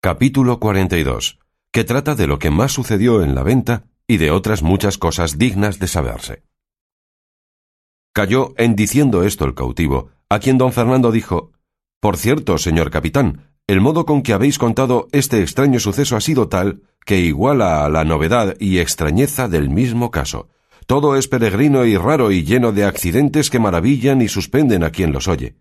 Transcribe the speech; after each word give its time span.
Capítulo 0.00 0.60
42, 0.60 1.40
que 1.72 1.82
trata 1.82 2.14
de 2.14 2.28
lo 2.28 2.38
que 2.38 2.50
más 2.50 2.70
sucedió 2.70 3.24
en 3.24 3.34
la 3.34 3.42
venta 3.42 3.86
y 4.06 4.18
de 4.18 4.30
otras 4.30 4.62
muchas 4.62 4.96
cosas 4.96 5.38
dignas 5.38 5.80
de 5.80 5.88
saberse. 5.88 6.44
Cayó 8.12 8.54
en 8.58 8.76
diciendo 8.76 9.24
esto 9.24 9.44
el 9.44 9.56
cautivo, 9.56 10.10
a 10.28 10.38
quien 10.38 10.56
don 10.56 10.72
Fernando 10.72 11.10
dijo 11.10 11.50
Por 11.98 12.16
cierto, 12.16 12.58
señor 12.58 12.92
capitán, 12.92 13.50
el 13.66 13.80
modo 13.80 14.06
con 14.06 14.22
que 14.22 14.32
habéis 14.32 14.56
contado 14.56 15.08
este 15.10 15.42
extraño 15.42 15.80
suceso 15.80 16.14
ha 16.14 16.20
sido 16.20 16.48
tal 16.48 16.82
que 17.04 17.18
iguala 17.18 17.84
a 17.84 17.88
la 17.88 18.04
novedad 18.04 18.54
y 18.60 18.78
extrañeza 18.78 19.48
del 19.48 19.68
mismo 19.68 20.12
caso. 20.12 20.48
Todo 20.86 21.16
es 21.16 21.26
peregrino 21.26 21.84
y 21.84 21.96
raro 21.96 22.30
y 22.30 22.44
lleno 22.44 22.70
de 22.70 22.84
accidentes 22.84 23.50
que 23.50 23.58
maravillan 23.58 24.22
y 24.22 24.28
suspenden 24.28 24.84
a 24.84 24.90
quien 24.90 25.12
los 25.12 25.26
oye. 25.26 25.56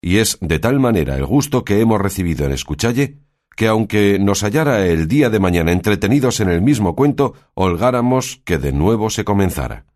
Y 0.00 0.16
es 0.16 0.38
de 0.40 0.58
tal 0.60 0.80
manera 0.80 1.16
el 1.16 1.26
gusto 1.26 1.62
que 1.62 1.80
hemos 1.80 2.00
recibido 2.00 2.46
en 2.46 2.52
escuchalle, 2.52 3.25
que 3.56 3.66
aunque 3.66 4.18
nos 4.20 4.44
hallara 4.44 4.86
el 4.86 5.08
día 5.08 5.30
de 5.30 5.40
mañana 5.40 5.72
entretenidos 5.72 6.40
en 6.40 6.50
el 6.50 6.60
mismo 6.62 6.94
cuento, 6.94 7.34
holgáramos 7.54 8.40
que 8.44 8.58
de 8.58 8.72
nuevo 8.72 9.10
se 9.10 9.24
comenzara. 9.24 9.86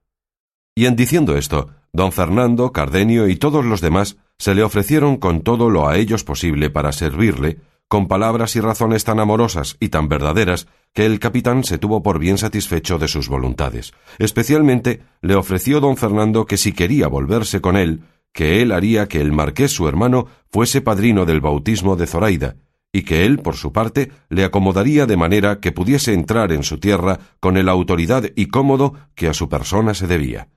Y 0.75 0.87
en 0.87 0.97
diciendo 0.97 1.37
esto, 1.37 1.69
don 1.93 2.11
Fernando, 2.11 2.73
Cardenio 2.73 3.29
y 3.29 3.37
todos 3.37 3.65
los 3.65 3.83
demás 3.83 4.17
se 4.39 4.55
le 4.55 4.63
ofrecieron 4.63 5.19
con 5.19 5.43
todo 5.43 5.69
lo 5.69 5.89
a 5.89 5.99
ellos 5.99 6.25
posible 6.25 6.71
para 6.71 6.93
servirle, 6.93 7.59
con 7.87 8.09
palabras 8.09 8.57
y 8.57 8.61
razones 8.61 9.05
tan 9.05 9.21
amorosas 9.21 9.77
y 9.79 9.91
tan 9.91 10.09
verdaderas 10.09 10.67
que 10.95 11.05
el 11.05 11.19
capitán 11.19 11.63
se 11.63 11.77
tuvo 11.77 12.03
por 12.03 12.19
bien 12.19 12.39
satisfecho 12.39 12.99
de 12.99 13.09
sus 13.09 13.29
voluntades. 13.29 13.93
Especialmente 14.19 15.03
le 15.21 15.35
ofreció 15.35 15.81
don 15.81 15.99
Fernando 15.99 16.47
que 16.47 16.57
si 16.57 16.73
quería 16.73 17.09
volverse 17.09 17.61
con 17.61 17.77
él, 17.77 18.05
que 18.33 18.63
él 18.63 18.73
haría 18.73 19.07
que 19.07 19.21
el 19.21 19.33
marqués 19.33 19.73
su 19.73 19.87
hermano 19.87 20.29
fuese 20.51 20.81
padrino 20.81 21.27
del 21.27 21.41
bautismo 21.41 21.97
de 21.97 22.07
Zoraida, 22.07 22.57
y 22.93 23.03
que 23.03 23.25
él, 23.25 23.39
por 23.39 23.57
su 23.57 23.73
parte, 23.73 24.11
le 24.29 24.45
acomodaría 24.45 25.07
de 25.07 25.17
manera 25.17 25.61
que 25.61 25.73
pudiese 25.73 26.13
entrar 26.13 26.53
en 26.53 26.63
su 26.63 26.79
tierra 26.79 27.21
con 27.39 27.57
el 27.57 27.69
autoridad 27.69 28.25
y 28.35 28.47
cómodo 28.47 28.95
que 29.15 29.29
a 29.29 29.35
su 29.35 29.49
persona 29.49 29.95
se 29.95 30.07
debía. 30.07 30.49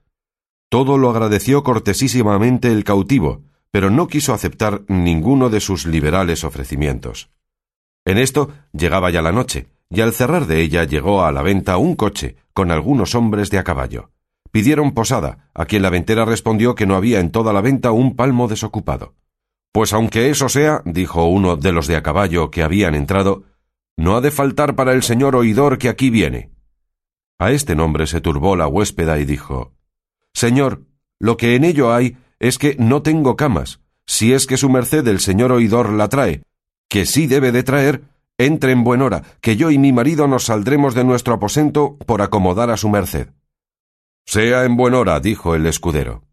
Todo 0.69 0.97
lo 0.97 1.09
agradeció 1.11 1.63
cortesísimamente 1.63 2.72
el 2.72 2.83
cautivo, 2.83 3.44
pero 3.69 3.89
no 3.89 4.07
quiso 4.07 4.33
aceptar 4.33 4.83
ninguno 4.88 5.49
de 5.49 5.59
sus 5.59 5.85
liberales 5.85 6.44
ofrecimientos. 6.44 7.30
En 8.05 8.17
esto 8.17 8.50
llegaba 8.72 9.11
ya 9.11 9.22
la 9.22 9.31
noche, 9.31 9.67
y 9.89 10.02
al 10.02 10.13
cerrar 10.13 10.47
de 10.47 10.61
ella 10.61 10.83
llegó 10.83 11.23
a 11.23 11.31
la 11.31 11.44
venta 11.44 11.77
un 11.77 11.95
coche 11.95 12.35
con 12.53 12.72
algunos 12.72 13.13
hombres 13.16 13.52
de 13.52 13.59
a 13.59 13.63
caballo. 13.63 14.09
Pidieron 14.52 14.94
posada, 14.94 15.50
a 15.53 15.66
quien 15.66 15.81
la 15.81 15.89
ventera 15.89 16.25
respondió 16.25 16.75
que 16.75 16.85
no 16.85 16.95
había 16.95 17.19
en 17.19 17.31
toda 17.31 17.53
la 17.53 17.61
venta 17.61 17.91
un 17.91 18.16
palmo 18.16 18.47
desocupado. 18.47 19.13
Pues 19.73 19.91
aunque 19.91 20.29
eso 20.29 20.49
sea, 20.49 20.83
dijo 20.85 21.25
uno 21.25 21.57
de 21.57 21.71
los 21.71 21.88
de 21.88 21.95
a 21.95 22.03
caballo 22.03 22.52
que 22.52 22.61
habían 22.61 22.93
entrado, 22.93 23.43
no 23.97 24.16
ha 24.16 24.21
de 24.21 24.29
faltar 24.29 24.75
para 24.75 24.93
el 24.93 25.02
señor 25.02 25.35
oidor 25.35 25.79
que 25.79 25.89
aquí 25.89 26.11
viene. 26.11 26.52
A 27.39 27.52
este 27.52 27.75
nombre 27.75 28.05
se 28.05 28.21
turbó 28.21 28.55
la 28.55 28.67
huéspeda 28.67 29.19
y 29.19 29.25
dijo 29.25 29.73
Señor, 30.31 30.83
lo 31.19 31.38
que 31.38 31.55
en 31.55 31.63
ello 31.63 31.91
hay 31.91 32.17
es 32.39 32.59
que 32.59 32.75
no 32.77 33.01
tengo 33.01 33.35
camas, 33.35 33.81
si 34.05 34.33
es 34.33 34.45
que 34.45 34.57
su 34.57 34.69
merced 34.69 35.07
el 35.07 35.19
señor 35.19 35.51
oidor 35.51 35.91
la 35.91 36.07
trae, 36.07 36.44
que 36.88 37.07
sí 37.07 37.25
debe 37.25 37.51
de 37.51 37.63
traer, 37.63 38.03
entre 38.38 38.73
en 38.73 38.83
buen 38.83 39.01
hora, 39.01 39.23
que 39.41 39.55
yo 39.55 39.71
y 39.71 39.79
mi 39.79 39.91
marido 39.91 40.27
nos 40.27 40.45
saldremos 40.45 40.94
de 40.94 41.03
nuestro 41.03 41.33
aposento 41.33 41.97
por 42.05 42.21
acomodar 42.21 42.69
a 42.69 42.77
su 42.77 42.89
merced. 42.89 43.29
Sea 44.25 44.66
en 44.66 44.75
buen 44.75 44.94
hora, 44.94 45.19
dijo 45.19 45.55
el 45.55 45.66
escudero. 45.66 46.23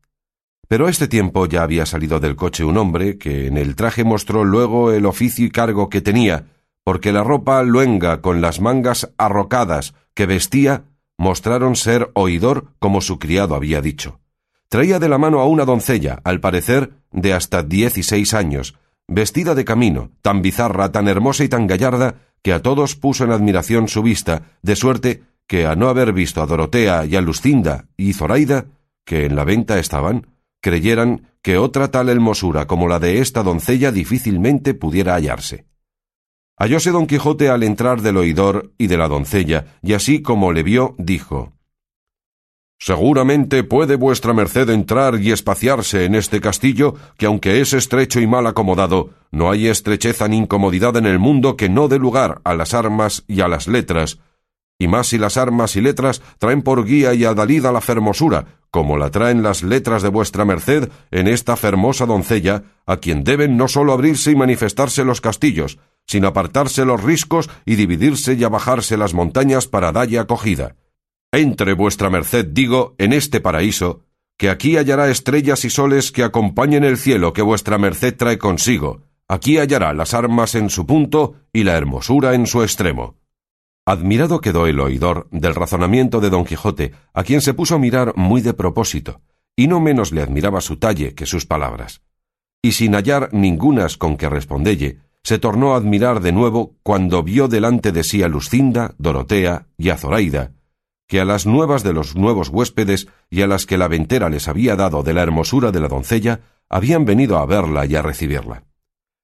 Pero 0.70 0.86
a 0.86 0.90
este 0.90 1.08
tiempo 1.08 1.46
ya 1.46 1.64
había 1.64 1.84
salido 1.84 2.20
del 2.20 2.36
coche 2.36 2.62
un 2.62 2.76
hombre 2.76 3.18
que 3.18 3.48
en 3.48 3.56
el 3.56 3.74
traje 3.74 4.04
mostró 4.04 4.44
luego 4.44 4.92
el 4.92 5.04
oficio 5.04 5.44
y 5.44 5.50
cargo 5.50 5.88
que 5.88 6.00
tenía, 6.00 6.46
porque 6.84 7.10
la 7.10 7.24
ropa 7.24 7.60
luenga 7.64 8.20
con 8.20 8.40
las 8.40 8.60
mangas 8.60 9.12
arrocadas 9.18 9.94
que 10.14 10.26
vestía 10.26 10.84
mostraron 11.18 11.74
ser 11.74 12.12
oidor 12.14 12.68
como 12.78 13.00
su 13.00 13.18
criado 13.18 13.56
había 13.56 13.80
dicho. 13.80 14.20
Traía 14.68 15.00
de 15.00 15.08
la 15.08 15.18
mano 15.18 15.40
a 15.40 15.46
una 15.46 15.64
doncella, 15.64 16.20
al 16.22 16.38
parecer 16.38 16.92
de 17.10 17.32
hasta 17.32 17.66
seis 18.02 18.32
años, 18.32 18.76
vestida 19.08 19.56
de 19.56 19.64
camino, 19.64 20.12
tan 20.22 20.40
bizarra, 20.40 20.92
tan 20.92 21.08
hermosa 21.08 21.42
y 21.42 21.48
tan 21.48 21.66
gallarda, 21.66 22.14
que 22.42 22.52
a 22.52 22.62
todos 22.62 22.94
puso 22.94 23.24
en 23.24 23.32
admiración 23.32 23.88
su 23.88 24.04
vista, 24.04 24.42
de 24.62 24.76
suerte 24.76 25.24
que 25.48 25.66
a 25.66 25.74
no 25.74 25.88
haber 25.88 26.12
visto 26.12 26.40
a 26.40 26.46
Dorotea 26.46 27.06
y 27.06 27.16
a 27.16 27.20
Lucinda 27.20 27.86
y 27.96 28.12
Zoraida, 28.12 28.66
que 29.04 29.24
en 29.24 29.34
la 29.34 29.42
venta 29.42 29.80
estaban, 29.80 30.28
creyeran 30.60 31.28
que 31.42 31.58
otra 31.58 31.90
tal 31.90 32.08
hermosura 32.08 32.66
como 32.66 32.88
la 32.88 32.98
de 32.98 33.20
esta 33.20 33.42
doncella 33.42 33.92
difícilmente 33.92 34.74
pudiera 34.74 35.14
hallarse. 35.14 35.66
Hallóse 36.58 36.90
don 36.90 37.06
Quijote 37.06 37.48
al 37.48 37.62
entrar 37.62 38.02
del 38.02 38.18
oidor 38.18 38.74
y 38.76 38.86
de 38.86 38.98
la 38.98 39.08
doncella, 39.08 39.78
y 39.82 39.94
así 39.94 40.20
como 40.20 40.52
le 40.52 40.62
vio, 40.62 40.94
dijo 40.98 41.54
Seguramente 42.78 43.62
puede 43.62 43.96
vuestra 43.96 44.32
merced 44.32 44.70
entrar 44.70 45.20
y 45.20 45.32
espaciarse 45.32 46.06
en 46.06 46.14
este 46.14 46.40
castillo, 46.40 46.94
que 47.18 47.26
aunque 47.26 47.60
es 47.60 47.74
estrecho 47.74 48.20
y 48.20 48.26
mal 48.26 48.46
acomodado, 48.46 49.10
no 49.30 49.50
hay 49.50 49.68
estrecheza 49.68 50.28
ni 50.28 50.38
incomodidad 50.38 50.96
en 50.96 51.04
el 51.04 51.18
mundo 51.18 51.56
que 51.58 51.68
no 51.68 51.88
dé 51.88 51.98
lugar 51.98 52.40
a 52.42 52.54
las 52.54 52.72
armas 52.72 53.24
y 53.26 53.42
a 53.42 53.48
las 53.48 53.68
letras, 53.68 54.18
y 54.80 54.88
más 54.88 55.08
si 55.08 55.18
las 55.18 55.36
armas 55.36 55.76
y 55.76 55.82
letras 55.82 56.22
traen 56.38 56.62
por 56.62 56.86
guía 56.86 57.12
y 57.12 57.24
adalida 57.24 57.70
la 57.70 57.82
fermosura, 57.82 58.46
como 58.70 58.96
la 58.96 59.10
traen 59.10 59.42
las 59.42 59.62
letras 59.62 60.02
de 60.02 60.08
vuestra 60.08 60.46
merced 60.46 60.88
en 61.10 61.28
esta 61.28 61.54
fermosa 61.56 62.06
doncella, 62.06 62.64
a 62.86 62.96
quien 62.96 63.22
deben 63.22 63.58
no 63.58 63.68
sólo 63.68 63.92
abrirse 63.92 64.30
y 64.30 64.36
manifestarse 64.36 65.04
los 65.04 65.20
castillos, 65.20 65.78
sino 66.06 66.28
apartarse 66.28 66.86
los 66.86 67.04
riscos 67.04 67.50
y 67.66 67.76
dividirse 67.76 68.34
y 68.34 68.42
abajarse 68.42 68.96
las 68.96 69.12
montañas 69.12 69.66
para 69.66 69.92
dalle 69.92 70.18
acogida. 70.18 70.76
Entre 71.30 71.74
vuestra 71.74 72.08
merced, 72.08 72.46
digo, 72.46 72.94
en 72.96 73.12
este 73.12 73.40
paraíso, 73.40 74.00
que 74.38 74.48
aquí 74.48 74.78
hallará 74.78 75.10
estrellas 75.10 75.66
y 75.66 75.70
soles 75.70 76.10
que 76.10 76.24
acompañen 76.24 76.84
el 76.84 76.96
cielo 76.96 77.34
que 77.34 77.42
vuestra 77.42 77.76
merced 77.76 78.16
trae 78.16 78.38
consigo, 78.38 79.02
aquí 79.28 79.58
hallará 79.58 79.92
las 79.92 80.14
armas 80.14 80.54
en 80.54 80.70
su 80.70 80.86
punto 80.86 81.34
y 81.52 81.64
la 81.64 81.76
hermosura 81.76 82.32
en 82.32 82.46
su 82.46 82.62
extremo. 82.62 83.19
Admirado 83.86 84.40
quedó 84.40 84.66
el 84.66 84.78
oidor 84.78 85.28
del 85.30 85.54
razonamiento 85.54 86.20
de 86.20 86.30
don 86.30 86.44
Quijote, 86.44 86.92
a 87.14 87.24
quien 87.24 87.40
se 87.40 87.54
puso 87.54 87.74
a 87.74 87.78
mirar 87.78 88.12
muy 88.16 88.40
de 88.40 88.54
propósito, 88.54 89.22
y 89.56 89.66
no 89.66 89.80
menos 89.80 90.12
le 90.12 90.22
admiraba 90.22 90.60
su 90.60 90.76
talle 90.76 91.14
que 91.14 91.26
sus 91.26 91.46
palabras. 91.46 92.02
Y 92.62 92.72
sin 92.72 92.94
hallar 92.94 93.30
ningunas 93.32 93.96
con 93.96 94.16
que 94.16 94.28
respondelle, 94.28 94.98
se 95.22 95.38
tornó 95.38 95.74
a 95.74 95.76
admirar 95.76 96.20
de 96.20 96.32
nuevo 96.32 96.76
cuando 96.82 97.22
vio 97.22 97.48
delante 97.48 97.92
de 97.92 98.04
sí 98.04 98.22
a 98.22 98.28
Lucinda, 98.28 98.94
Dorotea 98.98 99.66
y 99.76 99.90
a 99.90 99.96
Zoraida, 99.96 100.52
que 101.06 101.20
a 101.20 101.24
las 101.24 101.46
nuevas 101.46 101.82
de 101.82 101.92
los 101.92 102.14
nuevos 102.16 102.48
huéspedes 102.50 103.08
y 103.28 103.42
a 103.42 103.46
las 103.46 103.66
que 103.66 103.78
la 103.78 103.88
ventera 103.88 104.28
les 104.28 104.46
había 104.46 104.76
dado 104.76 105.02
de 105.02 105.14
la 105.14 105.22
hermosura 105.22 105.72
de 105.72 105.80
la 105.80 105.88
doncella, 105.88 106.40
habían 106.68 107.04
venido 107.04 107.38
a 107.38 107.46
verla 107.46 107.84
y 107.86 107.96
a 107.96 108.02
recibirla. 108.02 108.62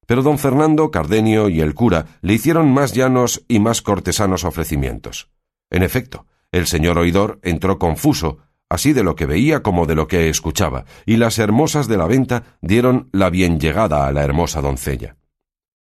Pero 0.07 0.23
don 0.23 0.39
Fernando, 0.39 0.89
Cardenio 0.89 1.49
y 1.49 1.59
el 1.59 1.75
cura 1.75 2.19
le 2.21 2.33
hicieron 2.33 2.73
más 2.73 2.93
llanos 2.93 3.43
y 3.47 3.59
más 3.59 3.81
cortesanos 3.81 4.45
ofrecimientos. 4.45 5.29
En 5.69 5.83
efecto, 5.83 6.25
el 6.51 6.65
señor 6.65 6.97
oidor 6.97 7.39
entró 7.43 7.77
confuso, 7.77 8.39
así 8.69 8.93
de 8.93 9.03
lo 9.03 9.15
que 9.15 9.25
veía 9.25 9.61
como 9.61 9.85
de 9.85 9.95
lo 9.95 10.07
que 10.07 10.29
escuchaba, 10.29 10.85
y 11.05 11.17
las 11.17 11.39
hermosas 11.39 11.89
de 11.89 11.97
la 11.97 12.07
venta 12.07 12.57
dieron 12.61 13.09
la 13.11 13.29
bien 13.29 13.59
llegada 13.59 14.07
a 14.07 14.11
la 14.13 14.23
hermosa 14.23 14.61
doncella. 14.61 15.17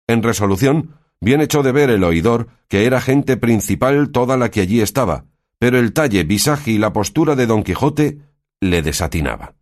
En 0.09 0.23
resolución, 0.23 0.97
bien 1.21 1.43
echó 1.43 1.63
de 1.63 1.73
ver 1.73 1.91
el 1.91 2.03
oidor 2.03 2.49
que 2.69 2.87
era 2.87 3.03
gente 3.03 3.37
principal 3.37 4.11
toda 4.11 4.39
la 4.39 4.51
que 4.51 4.63
allí 4.63 4.81
estaba, 4.81 5.27
pero 5.59 5.79
el 5.79 5.93
talle, 5.93 6.25
visaje 6.25 6.71
y 6.71 6.79
la 6.79 6.93
postura 6.93 7.37
de 7.37 7.47
don 7.47 7.63
Quijote 7.63 8.19
le 8.61 8.81
desatinaba. 8.81 9.55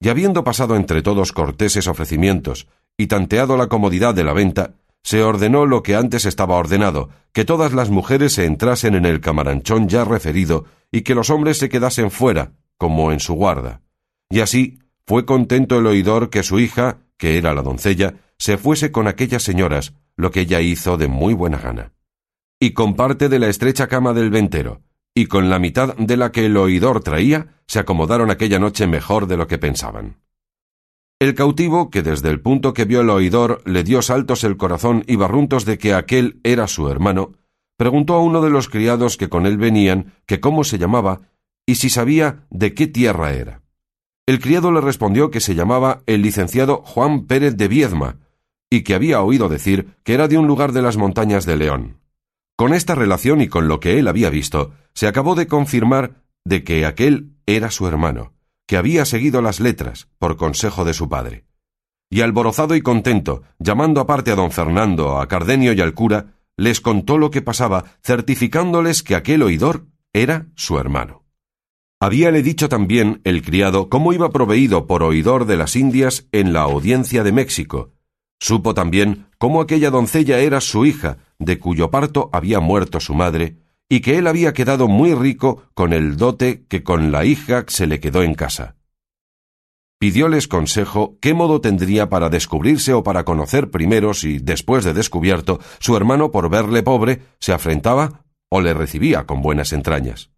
Y 0.00 0.08
habiendo 0.08 0.44
pasado 0.44 0.76
entre 0.76 1.02
todos 1.02 1.32
corteses 1.32 1.88
ofrecimientos 1.88 2.68
y 2.96 3.06
tanteado 3.06 3.56
la 3.56 3.68
comodidad 3.68 4.14
de 4.14 4.24
la 4.24 4.32
venta, 4.32 4.74
se 5.02 5.22
ordenó 5.22 5.66
lo 5.66 5.82
que 5.82 5.94
antes 5.94 6.24
estaba 6.24 6.56
ordenado, 6.56 7.10
que 7.32 7.44
todas 7.44 7.72
las 7.72 7.90
mujeres 7.90 8.32
se 8.32 8.44
entrasen 8.44 8.94
en 8.94 9.06
el 9.06 9.20
camaranchón 9.20 9.88
ya 9.88 10.04
referido 10.04 10.64
y 10.90 11.02
que 11.02 11.14
los 11.14 11.30
hombres 11.30 11.58
se 11.58 11.68
quedasen 11.68 12.10
fuera, 12.10 12.52
como 12.76 13.12
en 13.12 13.20
su 13.20 13.34
guarda. 13.34 13.82
Y 14.28 14.40
así 14.40 14.80
fue 15.06 15.24
contento 15.24 15.78
el 15.78 15.86
oidor 15.86 16.30
que 16.30 16.42
su 16.42 16.58
hija, 16.58 16.98
que 17.18 17.38
era 17.38 17.54
la 17.54 17.62
doncella, 17.62 18.14
se 18.38 18.58
fuese 18.58 18.90
con 18.90 19.06
aquellas 19.06 19.42
señoras, 19.42 19.94
lo 20.16 20.30
que 20.30 20.40
ella 20.40 20.60
hizo 20.60 20.96
de 20.96 21.08
muy 21.08 21.34
buena 21.34 21.58
gana. 21.58 21.92
Y 22.58 22.72
con 22.72 22.96
parte 22.96 23.28
de 23.28 23.38
la 23.38 23.48
estrecha 23.48 23.86
cama 23.86 24.12
del 24.12 24.30
ventero, 24.30 24.80
y 25.14 25.26
con 25.26 25.48
la 25.48 25.58
mitad 25.58 25.94
de 25.96 26.16
la 26.16 26.32
que 26.32 26.46
el 26.46 26.56
oidor 26.56 27.02
traía, 27.02 27.60
se 27.66 27.78
acomodaron 27.78 28.30
aquella 28.30 28.58
noche 28.58 28.86
mejor 28.86 29.26
de 29.26 29.36
lo 29.36 29.46
que 29.46 29.58
pensaban. 29.58 30.16
El 31.18 31.34
cautivo, 31.34 31.88
que 31.88 32.02
desde 32.02 32.28
el 32.28 32.40
punto 32.40 32.74
que 32.74 32.84
vio 32.84 33.00
el 33.00 33.08
oidor 33.08 33.62
le 33.64 33.84
dio 33.84 34.02
saltos 34.02 34.44
el 34.44 34.58
corazón 34.58 35.02
y 35.06 35.16
barruntos 35.16 35.64
de 35.64 35.78
que 35.78 35.94
aquel 35.94 36.40
era 36.44 36.68
su 36.68 36.90
hermano, 36.90 37.32
preguntó 37.78 38.14
a 38.14 38.20
uno 38.20 38.42
de 38.42 38.50
los 38.50 38.68
criados 38.68 39.16
que 39.16 39.30
con 39.30 39.46
él 39.46 39.56
venían 39.56 40.12
que 40.26 40.40
cómo 40.40 40.62
se 40.62 40.76
llamaba 40.76 41.22
y 41.64 41.76
si 41.76 41.88
sabía 41.88 42.46
de 42.50 42.74
qué 42.74 42.86
tierra 42.86 43.32
era. 43.32 43.62
El 44.26 44.40
criado 44.40 44.70
le 44.72 44.82
respondió 44.82 45.30
que 45.30 45.40
se 45.40 45.54
llamaba 45.54 46.02
el 46.06 46.20
licenciado 46.20 46.82
Juan 46.84 47.26
Pérez 47.26 47.56
de 47.56 47.68
Viedma, 47.68 48.18
y 48.68 48.82
que 48.82 48.94
había 48.94 49.22
oído 49.22 49.48
decir 49.48 49.94
que 50.02 50.12
era 50.12 50.28
de 50.28 50.36
un 50.36 50.46
lugar 50.46 50.72
de 50.72 50.82
las 50.82 50.96
montañas 50.96 51.46
de 51.46 51.56
León. 51.56 52.00
Con 52.56 52.74
esta 52.74 52.94
relación 52.94 53.40
y 53.40 53.48
con 53.48 53.68
lo 53.68 53.80
que 53.80 53.98
él 53.98 54.08
había 54.08 54.28
visto, 54.28 54.72
se 54.92 55.06
acabó 55.06 55.34
de 55.34 55.46
confirmar 55.46 56.24
de 56.44 56.62
que 56.62 56.84
aquel 56.84 57.36
era 57.46 57.70
su 57.70 57.86
hermano, 57.86 58.32
que 58.66 58.76
había 58.76 59.04
seguido 59.04 59.42
las 59.42 59.60
letras 59.60 60.08
por 60.18 60.36
consejo 60.36 60.84
de 60.84 60.94
su 60.94 61.08
padre. 61.08 61.44
Y 62.10 62.20
alborozado 62.20 62.76
y 62.76 62.82
contento, 62.82 63.42
llamando 63.58 64.00
aparte 64.00 64.30
a 64.30 64.36
don 64.36 64.50
Fernando, 64.50 65.18
a 65.18 65.26
Cardenio 65.26 65.72
y 65.72 65.80
al 65.80 65.94
cura, 65.94 66.34
les 66.56 66.80
contó 66.80 67.18
lo 67.18 67.30
que 67.30 67.42
pasaba, 67.42 67.84
certificándoles 68.02 69.02
que 69.02 69.14
aquel 69.14 69.42
oidor 69.42 69.86
era 70.12 70.46
su 70.54 70.78
hermano. 70.78 71.24
Habíale 72.00 72.42
dicho 72.42 72.68
también 72.68 73.20
el 73.24 73.42
criado 73.42 73.88
cómo 73.88 74.12
iba 74.12 74.30
proveído 74.30 74.86
por 74.86 75.02
oidor 75.02 75.46
de 75.46 75.56
las 75.56 75.76
Indias 75.76 76.28
en 76.32 76.52
la 76.52 76.60
audiencia 76.60 77.24
de 77.24 77.32
México. 77.32 77.92
Supo 78.38 78.74
también 78.74 79.28
cómo 79.38 79.60
aquella 79.60 79.90
doncella 79.90 80.38
era 80.38 80.60
su 80.60 80.84
hija, 80.84 81.18
de 81.38 81.58
cuyo 81.58 81.90
parto 81.90 82.28
había 82.32 82.60
muerto 82.60 83.00
su 83.00 83.14
madre, 83.14 83.56
y 83.88 84.00
que 84.00 84.18
él 84.18 84.26
había 84.26 84.52
quedado 84.52 84.88
muy 84.88 85.14
rico 85.14 85.62
con 85.74 85.92
el 85.92 86.16
dote 86.16 86.64
que 86.68 86.82
con 86.82 87.12
la 87.12 87.24
hija 87.24 87.64
se 87.68 87.86
le 87.86 88.00
quedó 88.00 88.22
en 88.22 88.34
casa. 88.34 88.76
Pidióles 89.98 90.46
consejo 90.46 91.16
qué 91.20 91.32
modo 91.32 91.60
tendría 91.62 92.10
para 92.10 92.28
descubrirse 92.28 92.92
o 92.92 93.02
para 93.02 93.24
conocer 93.24 93.70
primero 93.70 94.12
si, 94.12 94.38
después 94.38 94.84
de 94.84 94.92
descubierto, 94.92 95.58
su 95.78 95.96
hermano, 95.96 96.30
por 96.30 96.50
verle 96.50 96.82
pobre, 96.82 97.22
se 97.40 97.54
afrentaba 97.54 98.24
o 98.50 98.60
le 98.60 98.74
recibía 98.74 99.24
con 99.24 99.40
buenas 99.40 99.72
entrañas. 99.72 100.30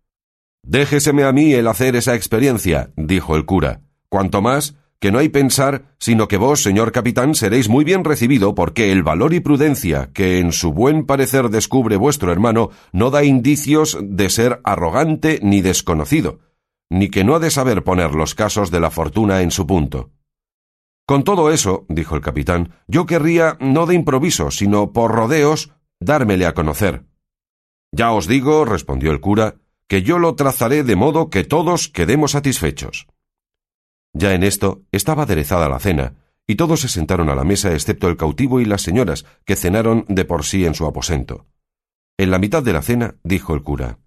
Déjeseme 0.63 1.25
a 1.25 1.33
mí 1.33 1.55
el 1.55 1.67
hacer 1.67 1.97
esa 1.97 2.15
experiencia, 2.15 2.93
dijo 2.97 3.35
el 3.35 3.47
cura, 3.47 3.81
cuanto 4.09 4.43
más 4.43 4.77
que 5.01 5.13
no 5.13 5.19
hay 5.19 5.29
pensar, 5.29 5.95
sino 5.99 6.27
que 6.27 6.37
vos, 6.37 6.63
señor 6.63 6.93
capitán, 6.93 7.35
seréis 7.35 7.69
muy 7.69 7.85
bien 7.85 8.05
recibido, 8.05 8.55
porque 8.55 8.91
el 8.91 9.03
valor 9.03 9.33
y 9.33 9.41
prudencia 9.41 10.11
que 10.13 10.39
en 10.39 10.53
su 10.53 10.73
buen 10.73 11.07
parecer 11.07 11.51
descubre 11.51 11.97
vuestro 11.97 12.33
hermano 12.33 12.71
no 12.93 13.11
da 13.11 13.25
indicios 13.25 13.97
de 14.01 14.29
ser 14.29 14.61
arrogante 14.65 15.39
ni 15.43 15.61
desconocido, 15.61 16.41
ni 16.91 17.11
que 17.11 17.23
no 17.23 17.37
ha 17.37 17.39
de 17.39 17.51
saber 17.51 17.85
poner 17.85 18.15
los 18.15 18.35
casos 18.35 18.71
de 18.71 18.81
la 18.81 18.91
fortuna 18.91 19.43
en 19.43 19.51
su 19.51 19.67
punto. 19.67 20.11
Con 21.07 21.25
todo 21.25 21.51
eso, 21.51 21.87
dijo 21.89 22.17
el 22.17 22.21
capitán, 22.21 22.75
yo 22.87 23.07
querría, 23.07 23.57
no 23.61 23.87
de 23.87 23.95
improviso, 23.95 24.51
sino 24.51 24.93
por 24.93 25.13
rodeos, 25.13 25.71
dármele 26.01 26.45
a 26.45 26.55
conocer. 26.55 27.05
Ya 27.93 28.13
os 28.13 28.27
digo, 28.27 28.65
respondió 28.65 29.13
el 29.13 29.21
cura, 29.21 29.57
que 29.87 30.03
yo 30.03 30.19
lo 30.19 30.35
trazaré 30.35 30.85
de 30.85 30.97
modo 30.97 31.31
que 31.31 31.45
todos 31.45 31.89
quedemos 31.89 32.33
satisfechos. 32.33 33.07
Ya 34.13 34.35
en 34.35 34.43
esto 34.43 34.83
estaba 34.93 35.25
aderezada 35.25 35.69
la 35.69 35.79
cena, 35.79 36.15
y 36.47 36.57
todos 36.57 36.81
se 36.81 36.89
sentaron 36.89 37.29
a 37.29 37.35
la 37.35 37.45
mesa 37.45 37.73
excepto 37.75 38.09
el 38.09 38.17
cautivo 38.17 38.61
y 38.61 38.65
las 38.65 38.83
señoras, 38.83 39.27
que 39.45 39.55
cenaron 39.57 40.05
de 40.09 40.25
por 40.25 40.45
sí 40.45 40.65
en 40.65 40.75
su 40.75 40.87
aposento. 40.87 41.47
En 42.17 42.31
la 42.31 42.39
mitad 42.39 42.63
de 42.63 42.73
la 42.73 42.83
cena 42.83 43.17
dijo 43.23 43.55
el 43.55 43.63
cura 43.63 43.99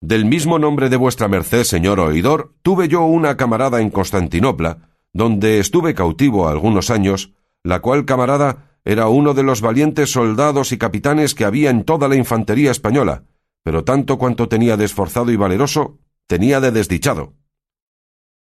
Del 0.00 0.26
mismo 0.26 0.58
nombre 0.58 0.90
de 0.90 0.96
vuestra 0.96 1.28
merced, 1.28 1.64
señor 1.64 1.98
oidor, 1.98 2.54
tuve 2.62 2.88
yo 2.88 3.02
una 3.02 3.36
camarada 3.36 3.80
en 3.80 3.90
Constantinopla, 3.90 4.90
donde 5.12 5.58
estuve 5.58 5.94
cautivo 5.94 6.46
algunos 6.46 6.90
años, 6.90 7.32
la 7.64 7.80
cual 7.80 8.04
camarada 8.04 8.70
era 8.84 9.08
uno 9.08 9.34
de 9.34 9.42
los 9.42 9.60
valientes 9.60 10.12
soldados 10.12 10.72
y 10.72 10.78
capitanes 10.78 11.34
que 11.34 11.44
había 11.44 11.70
en 11.70 11.84
toda 11.84 12.08
la 12.08 12.16
infantería 12.16 12.70
española, 12.70 13.24
pero 13.62 13.84
tanto 13.84 14.18
cuanto 14.18 14.48
tenía 14.48 14.76
de 14.76 14.84
esforzado 14.84 15.32
y 15.32 15.36
valeroso, 15.36 15.98
tenía 16.26 16.60
de 16.60 16.70
desdichado. 16.70 17.34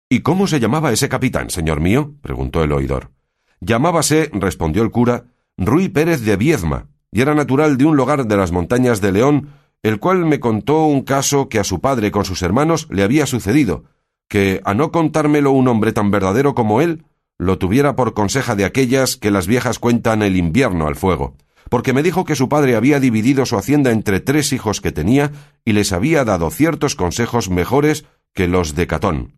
¿Y 0.09 0.21
cómo 0.21 0.47
se 0.47 0.61
llamaba 0.61 0.93
ese 0.93 1.09
capitán, 1.09 1.51
señor 1.51 1.81
mío? 1.81 2.15
preguntó 2.23 2.63
el 2.63 2.73
oidor. 2.73 3.11
Llamábase, 3.61 4.31
respondió 4.33 4.83
el 4.83 4.91
cura, 4.91 5.25
Ruy 5.57 5.89
Pérez 5.89 6.21
de 6.23 6.37
Viezma, 6.37 6.89
y 7.11 7.23
era 7.23 7.35
natural 7.35 7.77
de 7.77 7.87
un 7.87 7.97
lugar 7.97 8.27
de 8.27 8.37
las 8.37 8.53
montañas 8.53 9.01
de 9.01 9.11
León, 9.11 9.51
el 9.83 9.99
cual 9.99 10.25
me 10.25 10.39
contó 10.39 10.85
un 10.85 11.03
caso 11.03 11.49
que 11.49 11.59
a 11.59 11.65
su 11.65 11.81
padre 11.81 12.13
con 12.13 12.25
sus 12.25 12.43
hermanos 12.43 12.87
le 12.91 13.03
había 13.03 13.27
sucedido, 13.27 13.85
que, 14.29 14.61
a 14.65 14.75
no 14.75 14.93
contármelo 14.93 15.51
un 15.51 15.67
hombre 15.67 15.93
tan 15.93 16.11
verdadero 16.11 16.55
como 16.55 16.81
él, 16.81 17.05
lo 17.39 17.59
tuviera 17.59 17.97
por 17.97 18.15
conseja 18.15 18.55
de 18.55 18.65
aquellas 18.65 19.17
que 19.17 19.31
las 19.31 19.47
viejas 19.47 19.79
cuentan 19.79 20.23
el 20.23 20.37
invierno 20.37 20.87
al 20.87 20.97
fuego 20.97 21.37
porque 21.69 21.93
me 21.93 22.03
dijo 22.03 22.25
que 22.25 22.37
su 22.37 22.49
padre 22.49 22.77
había 22.77 23.01
dividido 23.01 23.45
su 23.47 23.57
hacienda 23.57 23.91
entre 23.91 24.21
tres 24.21 24.53
hijos 24.53 24.81
que 24.81 24.93
tenía 24.93 25.33
y 25.65 25.73
les 25.73 25.93
había 25.93 26.25
dado 26.25 26.51
ciertos 26.51 26.95
consejos 26.95 27.51
mejores 27.51 28.07
que 28.35 28.47
los 28.47 28.75
de 28.75 28.87
Catón. 28.87 29.35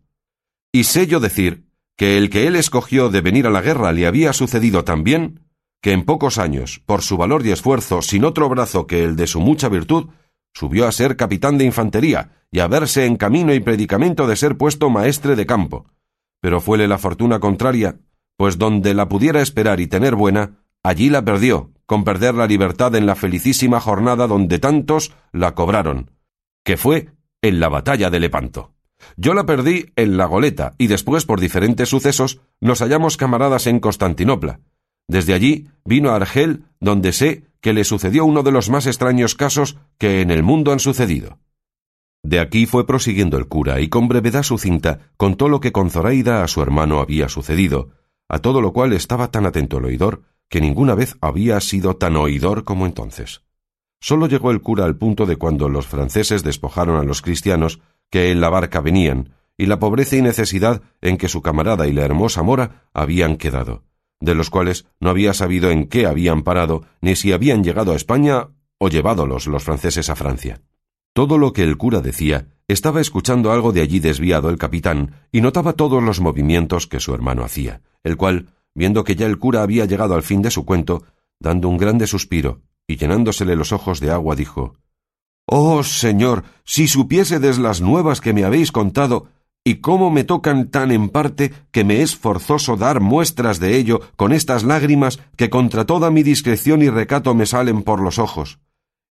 Y 0.71 0.83
sé 0.83 1.07
yo 1.07 1.19
decir 1.19 1.65
que 1.97 2.17
el 2.17 2.29
que 2.29 2.47
él 2.47 2.55
escogió 2.55 3.09
de 3.09 3.21
venir 3.21 3.47
a 3.47 3.49
la 3.49 3.61
guerra 3.61 3.91
le 3.91 4.05
había 4.05 4.33
sucedido 4.33 4.83
tan 4.83 5.03
bien 5.03 5.41
que 5.81 5.91
en 5.91 6.03
pocos 6.03 6.37
años, 6.37 6.81
por 6.85 7.01
su 7.01 7.17
valor 7.17 7.45
y 7.45 7.51
esfuerzo, 7.51 8.01
sin 8.01 8.25
otro 8.25 8.49
brazo 8.49 8.85
que 8.85 9.03
el 9.03 9.15
de 9.15 9.27
su 9.27 9.39
mucha 9.39 9.69
virtud, 9.69 10.09
subió 10.53 10.87
a 10.87 10.91
ser 10.91 11.15
capitán 11.15 11.57
de 11.57 11.65
infantería 11.65 12.31
y 12.51 12.59
a 12.59 12.67
verse 12.67 13.05
en 13.05 13.15
camino 13.15 13.53
y 13.53 13.59
predicamento 13.59 14.27
de 14.27 14.35
ser 14.35 14.57
puesto 14.57 14.89
maestre 14.89 15.35
de 15.35 15.45
campo. 15.45 15.87
Pero 16.41 16.61
fuele 16.61 16.87
la 16.87 16.97
fortuna 16.97 17.39
contraria, 17.39 17.99
pues 18.37 18.57
donde 18.57 18.93
la 18.93 19.07
pudiera 19.07 19.41
esperar 19.41 19.79
y 19.79 19.87
tener 19.87 20.15
buena, 20.15 20.63
allí 20.83 21.09
la 21.09 21.23
perdió, 21.23 21.71
con 21.85 22.03
perder 22.03 22.35
la 22.35 22.47
libertad 22.47 22.95
en 22.95 23.05
la 23.05 23.15
felicísima 23.15 23.79
jornada 23.79 24.27
donde 24.27 24.59
tantos 24.59 25.13
la 25.31 25.55
cobraron, 25.55 26.11
que 26.63 26.77
fue 26.77 27.09
en 27.41 27.59
la 27.59 27.69
batalla 27.69 28.09
de 28.09 28.19
Lepanto. 28.19 28.73
Yo 29.17 29.33
la 29.33 29.45
perdí 29.45 29.91
en 29.95 30.17
la 30.17 30.25
goleta 30.25 30.73
y 30.77 30.87
después, 30.87 31.25
por 31.25 31.39
diferentes 31.39 31.89
sucesos, 31.89 32.41
nos 32.59 32.79
hallamos 32.79 33.17
camaradas 33.17 33.67
en 33.67 33.79
Constantinopla. 33.79 34.59
Desde 35.07 35.33
allí 35.33 35.67
vino 35.85 36.11
a 36.11 36.15
Argel, 36.15 36.65
donde 36.79 37.13
sé 37.13 37.45
que 37.61 37.73
le 37.73 37.83
sucedió 37.83 38.25
uno 38.25 38.43
de 38.43 38.51
los 38.51 38.69
más 38.69 38.87
extraños 38.87 39.35
casos 39.35 39.77
que 39.97 40.21
en 40.21 40.31
el 40.31 40.43
mundo 40.43 40.71
han 40.71 40.79
sucedido. 40.79 41.39
De 42.23 42.39
aquí 42.39 42.65
fue 42.65 42.85
prosiguiendo 42.85 43.37
el 43.37 43.47
cura 43.47 43.79
y 43.79 43.89
con 43.89 44.07
brevedad 44.07 44.43
sucinta 44.43 45.11
contó 45.17 45.47
lo 45.49 45.59
que 45.59 45.71
con 45.71 45.89
Zoraida 45.89 46.43
a 46.43 46.47
su 46.47 46.61
hermano 46.61 46.99
había 46.99 47.29
sucedido, 47.29 47.91
a 48.27 48.39
todo 48.39 48.61
lo 48.61 48.73
cual 48.73 48.93
estaba 48.93 49.31
tan 49.31 49.45
atento 49.45 49.77
el 49.77 49.85
oidor 49.85 50.23
que 50.49 50.61
ninguna 50.61 50.95
vez 50.95 51.15
había 51.21 51.59
sido 51.61 51.95
tan 51.95 52.15
oidor 52.17 52.63
como 52.63 52.85
entonces. 52.85 53.41
Sólo 54.01 54.27
llegó 54.27 54.51
el 54.51 54.61
cura 54.61 54.85
al 54.85 54.95
punto 54.95 55.25
de 55.25 55.35
cuando 55.35 55.69
los 55.69 55.87
franceses 55.87 56.43
despojaron 56.43 56.97
a 56.97 57.03
los 57.03 57.21
cristianos 57.21 57.81
que 58.09 58.31
en 58.31 58.41
la 58.41 58.49
barca 58.49 58.81
venían, 58.81 59.33
y 59.57 59.65
la 59.65 59.79
pobreza 59.79 60.15
y 60.15 60.21
necesidad 60.21 60.81
en 61.01 61.17
que 61.17 61.27
su 61.27 61.41
camarada 61.41 61.87
y 61.87 61.93
la 61.93 62.03
hermosa 62.03 62.43
mora 62.43 62.89
habían 62.93 63.37
quedado, 63.37 63.83
de 64.19 64.35
los 64.35 64.49
cuales 64.49 64.85
no 64.99 65.09
había 65.09 65.33
sabido 65.33 65.69
en 65.69 65.87
qué 65.87 66.05
habían 66.05 66.43
parado, 66.43 66.85
ni 67.01 67.15
si 67.15 67.33
habían 67.33 67.63
llegado 67.63 67.91
a 67.91 67.95
España 67.95 68.49
o 68.77 68.89
llevádolos 68.89 69.47
los 69.47 69.63
franceses 69.63 70.09
a 70.09 70.15
Francia. 70.15 70.61
Todo 71.13 71.37
lo 71.37 71.51
que 71.53 71.63
el 71.63 71.77
cura 71.77 72.01
decía, 72.01 72.47
estaba 72.67 73.01
escuchando 73.01 73.51
algo 73.51 73.71
de 73.73 73.81
allí 73.81 73.99
desviado 73.99 74.49
el 74.49 74.57
capitán, 74.57 75.15
y 75.31 75.41
notaba 75.41 75.73
todos 75.73 76.01
los 76.01 76.21
movimientos 76.21 76.87
que 76.87 76.99
su 76.99 77.13
hermano 77.13 77.43
hacía, 77.43 77.81
el 78.03 78.15
cual, 78.15 78.53
viendo 78.73 79.03
que 79.03 79.15
ya 79.15 79.25
el 79.25 79.39
cura 79.39 79.63
había 79.63 79.85
llegado 79.85 80.15
al 80.15 80.23
fin 80.23 80.41
de 80.41 80.51
su 80.51 80.65
cuento, 80.65 81.03
dando 81.39 81.67
un 81.67 81.77
grande 81.77 82.07
suspiro 82.07 82.61
y 82.87 82.97
llenándosele 82.97 83.55
los 83.55 83.71
ojos 83.71 83.99
de 83.99 84.11
agua, 84.11 84.35
dijo 84.35 84.75
Oh, 85.51 85.81
señor, 85.81 86.43
si 86.63 86.87
supiésedes 86.87 87.57
las 87.57 87.81
nuevas 87.81 88.21
que 88.21 88.33
me 88.33 88.43
habéis 88.43 88.71
contado, 88.71 89.29
y 89.63 89.77
cómo 89.77 90.11
me 90.11 90.23
tocan 90.23 90.69
tan 90.69 90.91
en 90.91 91.09
parte 91.09 91.51
que 91.71 91.83
me 91.83 92.03
es 92.03 92.15
forzoso 92.15 92.77
dar 92.77 92.99
muestras 92.99 93.59
de 93.59 93.75
ello 93.75 93.99
con 94.15 94.31
estas 94.31 94.63
lágrimas 94.63 95.19
que 95.37 95.49
contra 95.49 95.85
toda 95.85 96.11
mi 96.11 96.21
discreción 96.21 96.83
y 96.83 96.89
recato 96.89 97.33
me 97.33 97.47
salen 97.47 97.81
por 97.81 97.99
los 97.99 98.19
ojos. 98.19 98.59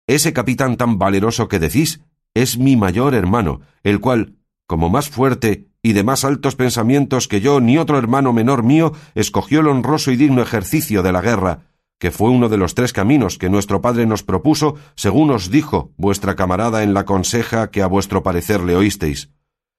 Ese 0.06 0.32
capitán 0.32 0.78
tan 0.78 0.98
valeroso 0.98 1.48
que 1.48 1.58
decís 1.58 2.00
es 2.32 2.56
mi 2.56 2.76
mayor 2.76 3.14
hermano, 3.14 3.60
el 3.82 4.00
cual, 4.00 4.36
como 4.66 4.88
más 4.88 5.10
fuerte 5.10 5.68
y 5.82 5.92
de 5.92 6.02
más 6.02 6.24
altos 6.24 6.56
pensamientos 6.56 7.28
que 7.28 7.42
yo 7.42 7.60
ni 7.60 7.76
otro 7.76 7.98
hermano 7.98 8.32
menor 8.32 8.62
mío, 8.62 8.94
escogió 9.14 9.60
el 9.60 9.68
honroso 9.68 10.10
y 10.10 10.16
digno 10.16 10.40
ejercicio 10.40 11.02
de 11.02 11.12
la 11.12 11.20
guerra, 11.20 11.66
que 12.02 12.10
fue 12.10 12.30
uno 12.30 12.48
de 12.48 12.56
los 12.56 12.74
tres 12.74 12.92
caminos 12.92 13.38
que 13.38 13.48
nuestro 13.48 13.80
Padre 13.80 14.06
nos 14.06 14.24
propuso, 14.24 14.74
según 14.96 15.30
os 15.30 15.52
dijo 15.52 15.92
vuestra 15.96 16.34
camarada 16.34 16.82
en 16.82 16.94
la 16.94 17.04
conseja 17.04 17.70
que 17.70 17.80
a 17.80 17.86
vuestro 17.86 18.24
parecer 18.24 18.60
le 18.64 18.74
oísteis. 18.74 19.30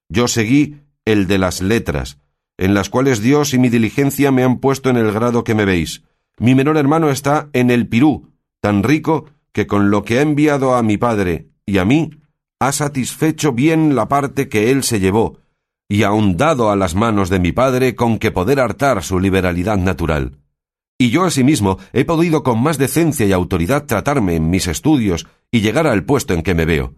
Yo 0.07 0.29
seguí 0.29 0.77
el 1.03 1.27
de 1.27 1.37
las 1.37 1.61
letras, 1.61 2.21
en 2.57 2.73
las 2.75 2.89
cuales 2.89 3.19
Dios 3.19 3.53
y 3.53 3.59
mi 3.59 3.67
diligencia 3.67 4.31
me 4.31 4.45
han 4.45 4.59
puesto 4.59 4.89
en 4.89 4.95
el 4.95 5.11
grado 5.11 5.43
que 5.43 5.53
me 5.53 5.65
veis. 5.65 6.03
Mi 6.39 6.55
menor 6.55 6.77
hermano 6.77 7.09
está 7.09 7.49
en 7.51 7.69
el 7.69 7.89
Pirú, 7.89 8.31
tan 8.61 8.83
rico 8.83 9.25
que 9.51 9.67
con 9.67 9.91
lo 9.91 10.05
que 10.05 10.19
ha 10.19 10.21
enviado 10.21 10.75
a 10.75 10.81
mi 10.81 10.95
padre 10.95 11.49
y 11.65 11.77
a 11.79 11.83
mí, 11.83 12.11
ha 12.57 12.71
satisfecho 12.71 13.51
bien 13.51 13.95
la 13.95 14.07
parte 14.07 14.47
que 14.47 14.71
él 14.71 14.83
se 14.83 15.01
llevó, 15.01 15.39
y 15.89 16.03
aun 16.03 16.37
dado 16.37 16.71
a 16.71 16.77
las 16.77 16.95
manos 16.95 17.29
de 17.29 17.39
mi 17.39 17.51
padre 17.51 17.95
con 17.95 18.17
que 18.17 18.31
poder 18.31 18.61
hartar 18.61 19.03
su 19.03 19.19
liberalidad 19.19 19.77
natural. 19.77 20.37
Y 21.03 21.09
yo 21.09 21.25
asimismo 21.25 21.79
he 21.91 22.05
podido 22.05 22.43
con 22.43 22.63
más 22.63 22.77
decencia 22.77 23.25
y 23.25 23.33
autoridad 23.33 23.87
tratarme 23.87 24.37
en 24.37 24.49
mis 24.49 24.67
estudios 24.67 25.27
y 25.51 25.59
llegar 25.59 25.85
al 25.85 26.05
puesto 26.05 26.33
en 26.33 26.43
que 26.43 26.55
me 26.55 26.63
veo. 26.63 26.93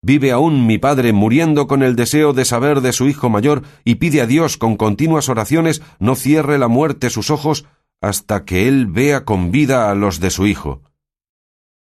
Vive 0.00 0.32
aún 0.32 0.66
mi 0.66 0.78
padre 0.78 1.12
muriendo 1.12 1.66
con 1.66 1.82
el 1.82 1.94
deseo 1.94 2.32
de 2.32 2.46
saber 2.46 2.80
de 2.80 2.94
su 2.94 3.06
hijo 3.06 3.28
mayor 3.28 3.62
y 3.84 3.96
pide 3.96 4.22
a 4.22 4.26
Dios 4.26 4.56
con 4.56 4.78
continuas 4.78 5.28
oraciones 5.28 5.82
no 5.98 6.14
cierre 6.14 6.56
la 6.56 6.68
muerte 6.68 7.10
sus 7.10 7.28
ojos 7.28 7.66
hasta 8.00 8.46
que 8.46 8.66
él 8.66 8.86
vea 8.86 9.26
con 9.26 9.50
vida 9.50 9.90
a 9.90 9.94
los 9.94 10.20
de 10.20 10.30
su 10.30 10.46
hijo. 10.46 10.80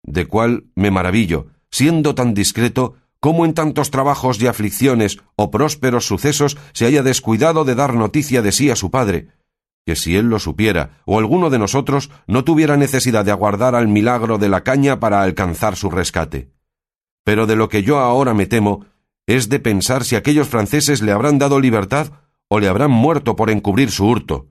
De 0.02 0.28
cual 0.28 0.64
me 0.76 0.92
maravillo, 0.92 1.48
siendo 1.72 2.16
tan 2.16 2.34
discreto, 2.34 2.94
cómo 3.20 3.44
en 3.44 3.54
tantos 3.54 3.92
trabajos 3.92 4.42
y 4.42 4.48
aflicciones 4.48 5.18
o 5.36 5.52
prósperos 5.52 6.06
sucesos 6.06 6.58
se 6.72 6.86
haya 6.86 7.04
descuidado 7.04 7.66
de 7.66 7.76
dar 7.76 7.96
noticia 7.96 8.42
de 8.42 8.54
sí 8.54 8.70
a 8.70 8.78
su 8.78 8.92
padre, 8.92 9.28
que 9.90 9.96
si 9.96 10.16
él 10.16 10.28
lo 10.28 10.38
supiera, 10.38 11.02
o 11.06 11.18
alguno 11.18 11.50
de 11.50 11.58
nosotros, 11.58 12.12
no 12.28 12.44
tuviera 12.44 12.78
necesidad 12.78 13.26
de 13.26 13.32
aguardar 13.32 13.74
al 13.74 13.88
milagro 13.88 14.38
de 14.38 14.48
la 14.48 14.62
caña 14.62 15.00
para 15.00 15.24
alcanzar 15.24 15.76
su 15.76 15.90
rescate. 15.90 16.52
Pero 17.24 17.48
de 17.48 17.56
lo 17.56 17.70
que 17.70 17.82
yo 17.82 17.98
ahora 17.98 18.36
me 18.36 18.46
temo 18.46 18.86
es 19.26 19.50
de 19.50 19.60
pensar 19.60 20.04
si 20.04 20.16
aquellos 20.16 20.48
franceses 20.48 21.02
le 21.02 21.12
habrán 21.12 21.40
dado 21.40 21.60
libertad 21.60 22.12
o 22.50 22.60
le 22.60 22.68
habrán 22.68 22.92
muerto 22.92 23.36
por 23.36 23.50
encubrir 23.50 23.90
su 23.90 24.06
hurto. 24.06 24.50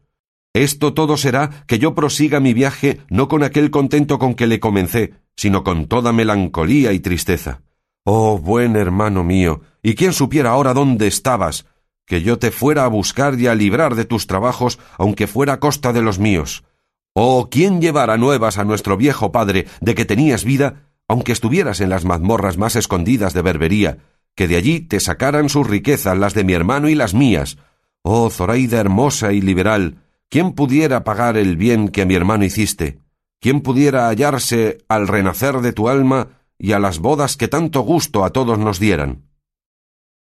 Esto 0.54 0.92
todo 0.92 1.16
será 1.16 1.64
que 1.68 1.78
yo 1.78 1.94
prosiga 1.94 2.40
mi 2.40 2.52
viaje 2.52 2.98
no 3.08 3.28
con 3.28 3.44
aquel 3.44 3.70
contento 3.70 4.18
con 4.18 4.34
que 4.34 4.48
le 4.48 4.58
comencé, 4.58 5.14
sino 5.36 5.62
con 5.62 5.86
toda 5.86 6.12
melancolía 6.12 6.92
y 6.92 6.98
tristeza. 6.98 7.62
Oh, 8.04 8.38
buen 8.38 8.74
hermano 8.74 9.22
mío, 9.22 9.60
¿y 9.84 9.94
quién 9.94 10.12
supiera 10.12 10.50
ahora 10.50 10.74
dónde 10.74 11.06
estabas? 11.06 11.64
Que 12.08 12.22
yo 12.22 12.38
te 12.38 12.50
fuera 12.50 12.84
a 12.84 12.88
buscar 12.88 13.38
y 13.38 13.46
a 13.46 13.54
librar 13.54 13.94
de 13.94 14.04
tus 14.04 14.26
trabajos, 14.26 14.78
aunque 14.96 15.26
fuera 15.26 15.54
a 15.54 15.60
costa 15.60 15.92
de 15.92 16.02
los 16.02 16.18
míos. 16.18 16.64
Oh, 17.12 17.48
¿quién 17.50 17.80
llevara 17.80 18.16
nuevas 18.16 18.58
a 18.58 18.64
nuestro 18.64 18.96
viejo 18.96 19.30
padre 19.30 19.66
de 19.80 19.94
que 19.94 20.04
tenías 20.04 20.44
vida, 20.44 20.88
aunque 21.06 21.32
estuvieras 21.32 21.80
en 21.80 21.90
las 21.90 22.04
mazmorras 22.04 22.56
más 22.58 22.76
escondidas 22.76 23.34
de 23.34 23.42
Berbería, 23.42 23.98
que 24.34 24.48
de 24.48 24.56
allí 24.56 24.80
te 24.80 25.00
sacaran 25.00 25.48
sus 25.48 25.66
riquezas, 25.66 26.16
las 26.18 26.34
de 26.34 26.44
mi 26.44 26.54
hermano 26.54 26.88
y 26.88 26.94
las 26.94 27.14
mías? 27.14 27.58
Oh, 28.02 28.30
Zoraida 28.30 28.80
hermosa 28.80 29.32
y 29.32 29.40
liberal, 29.40 30.02
¿quién 30.28 30.52
pudiera 30.52 31.04
pagar 31.04 31.36
el 31.36 31.56
bien 31.56 31.88
que 31.88 32.02
a 32.02 32.06
mi 32.06 32.14
hermano 32.14 32.44
hiciste? 32.44 33.00
¿Quién 33.40 33.60
pudiera 33.60 34.08
hallarse 34.08 34.78
al 34.88 35.06
renacer 35.06 35.60
de 35.60 35.72
tu 35.72 35.88
alma 35.88 36.38
y 36.58 36.72
a 36.72 36.78
las 36.78 36.98
bodas 36.98 37.36
que 37.36 37.48
tanto 37.48 37.80
gusto 37.82 38.24
a 38.24 38.30
todos 38.30 38.58
nos 38.58 38.78
dieran. 38.78 39.27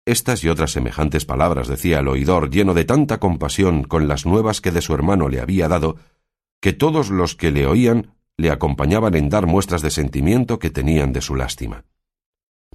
Estas 0.06 0.44
y 0.44 0.50
otras 0.50 0.72
semejantes 0.72 1.26
palabras 1.26 1.68
decía 1.68 2.00
el 2.00 2.08
oidor 2.08 2.52
lleno 2.52 2.76
de 2.76 2.86
tanta 2.86 3.20
compasión 3.20 3.84
con 3.84 4.08
las 4.08 4.28
nuevas 4.28 4.62
que 4.62 4.72
de 4.72 4.82
su 4.82 4.94
hermano 4.94 5.30
le 5.30 5.42
había 5.42 5.68
dado, 5.68 5.98
que 6.62 6.74
todos 6.74 7.10
los 7.10 7.36
que 7.36 7.50
le 7.50 7.66
oían 7.66 8.14
le 8.38 8.52
acompañaban 8.52 9.16
en 9.16 9.30
dar 9.30 9.48
muestras 9.48 9.82
de 9.82 9.90
sentimiento 9.90 10.60
que 10.60 10.70
tenían 10.70 11.12
de 11.12 11.22
su 11.22 11.36
lástima. 11.36 11.86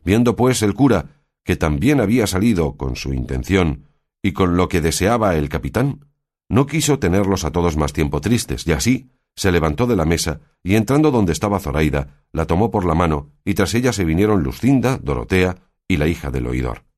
Viendo 0.03 0.35
pues 0.35 0.63
el 0.63 0.75
cura 0.75 1.25
que 1.45 1.55
también 1.55 2.01
había 2.01 2.27
salido 2.27 2.77
con 2.77 2.97
su 2.97 3.15
intención 3.15 3.87
y 4.23 4.33
con 4.33 4.57
lo 4.57 4.69
que 4.69 4.81
deseaba 4.81 5.37
el 5.37 5.49
capitán, 5.49 6.07
no 6.49 6.67
quiso 6.67 6.99
tenerlos 6.99 7.45
a 7.45 7.53
todos 7.53 7.77
más 7.77 7.93
tiempo 7.93 8.21
tristes, 8.21 8.67
y 8.67 8.73
así, 8.73 9.11
se 9.37 9.53
levantó 9.53 9.87
de 9.87 9.95
la 9.95 10.05
mesa 10.05 10.41
y 10.65 10.75
entrando 10.75 11.13
donde 11.13 11.33
estaba 11.33 11.61
Zoraida, 11.61 12.25
la 12.33 12.47
tomó 12.47 12.73
por 12.73 12.85
la 12.85 12.95
mano 12.95 13.31
y 13.45 13.55
tras 13.55 13.75
ella 13.75 13.93
se 13.93 14.05
vinieron 14.05 14.43
Lucinda, 14.43 14.99
Dorotea 15.01 15.57
y 15.87 15.97
la 15.97 16.09
hija 16.09 16.31
del 16.31 16.49
oidor. 16.49 16.90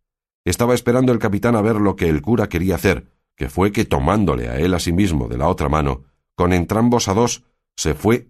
Estaba 0.44 0.74
esperando 0.74 1.12
el 1.12 1.18
capitán 1.18 1.56
a 1.56 1.62
ver 1.62 1.76
lo 1.76 1.96
que 1.96 2.08
el 2.08 2.22
cura 2.22 2.48
quería 2.48 2.74
hacer, 2.74 3.06
que 3.36 3.48
fue 3.48 3.72
que 3.72 3.84
tomándole 3.84 4.48
a 4.48 4.58
él 4.58 4.74
a 4.74 4.78
sí 4.78 4.92
mismo 4.92 5.28
de 5.28 5.38
la 5.38 5.48
otra 5.48 5.68
mano, 5.68 6.04
con 6.34 6.52
entrambos 6.52 7.08
a 7.08 7.14
dos, 7.14 7.44
se 7.76 7.94
fue 7.94 8.28